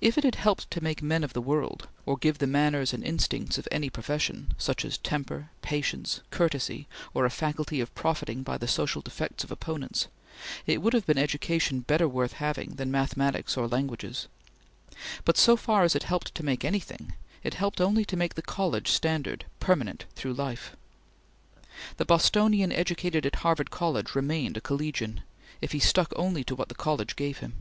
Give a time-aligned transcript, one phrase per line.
[0.00, 3.02] If it had helped to make men of the world, or give the manners and
[3.02, 8.58] instincts of any profession such as temper, patience, courtesy, or a faculty of profiting by
[8.58, 10.06] the social defects of opponents
[10.68, 14.28] it would have been education better worth having than mathematics or languages;
[15.24, 18.42] but so far as it helped to make anything, it helped only to make the
[18.42, 20.76] college standard permanent through life.
[21.96, 25.24] The Bostonian educated at Harvard College remained a collegian,
[25.60, 27.54] if he stuck only to what the college gave him.